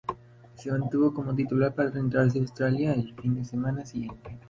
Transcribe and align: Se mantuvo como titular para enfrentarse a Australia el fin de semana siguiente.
Se 0.55 0.71
mantuvo 0.71 1.13
como 1.13 1.35
titular 1.35 1.75
para 1.75 1.89
enfrentarse 1.89 2.39
a 2.39 2.41
Australia 2.41 2.95
el 2.95 3.13
fin 3.13 3.35
de 3.35 3.45
semana 3.45 3.85
siguiente. 3.85 4.39